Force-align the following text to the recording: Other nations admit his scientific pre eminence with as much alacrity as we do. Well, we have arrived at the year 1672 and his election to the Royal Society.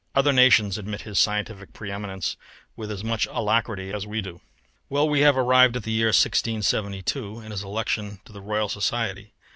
Other 0.15 0.33
nations 0.33 0.79
admit 0.79 1.01
his 1.01 1.19
scientific 1.19 1.73
pre 1.73 1.91
eminence 1.91 2.35
with 2.75 2.89
as 2.91 3.03
much 3.03 3.27
alacrity 3.29 3.93
as 3.93 4.07
we 4.07 4.19
do. 4.19 4.41
Well, 4.89 5.07
we 5.07 5.19
have 5.19 5.37
arrived 5.37 5.75
at 5.75 5.83
the 5.83 5.91
year 5.91 6.07
1672 6.07 7.37
and 7.37 7.51
his 7.51 7.61
election 7.63 8.19
to 8.25 8.31
the 8.31 8.41
Royal 8.41 8.67
Society. 8.67 9.31